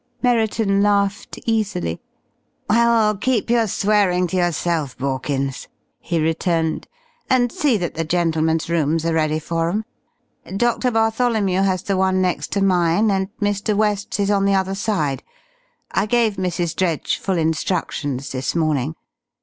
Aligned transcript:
Merriton 0.23 0.81
laughed 0.81 1.39
easily. 1.45 2.01
"Well, 2.67 3.15
keep 3.15 3.51
your 3.51 3.67
swearing 3.67 4.25
to 4.29 4.35
yourself, 4.35 4.97
Borkins," 4.97 5.67
he 5.99 6.19
returned, 6.19 6.87
"and 7.29 7.51
see 7.51 7.77
that 7.77 7.93
the 7.93 8.03
gentlemen's 8.03 8.67
rooms 8.67 9.05
are 9.05 9.13
ready 9.13 9.37
for 9.37 9.69
'em. 9.69 9.85
Doctor 10.57 10.89
Bartholomew 10.89 11.61
has 11.61 11.83
the 11.83 11.97
one 11.97 12.19
next 12.19 12.51
to 12.53 12.63
mine, 12.63 13.11
and 13.11 13.29
Mr. 13.39 13.75
West's 13.77 14.19
is 14.19 14.31
on 14.31 14.45
the 14.45 14.55
other 14.55 14.73
side. 14.73 15.21
I 15.91 16.07
gave 16.07 16.35
Mrs. 16.37 16.75
Dredge 16.75 17.19
full 17.19 17.37
instructions 17.37 18.31
this 18.31 18.55
morning.... 18.55 18.95